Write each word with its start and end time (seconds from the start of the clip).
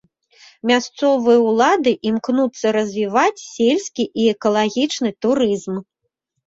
Мясцовыя 0.69 1.43
ўлады 1.49 1.91
імкнуцца 2.13 2.67
развіваць 2.79 3.45
сельскі 3.53 4.03
і 4.25 4.29
экалагічны 4.35 5.09
турызм. 5.25 5.75